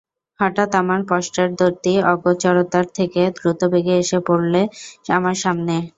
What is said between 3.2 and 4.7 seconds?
দ্রুতবেগে এসে পড়লে